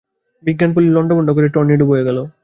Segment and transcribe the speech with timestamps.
[0.43, 2.17] বিজ্ঞান পল্লী লণ্ডভণ্ড করে টর্নেডো বয়ে গেল।